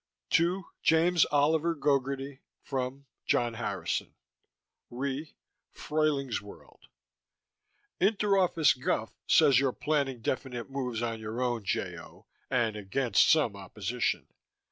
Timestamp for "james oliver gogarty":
0.81-2.39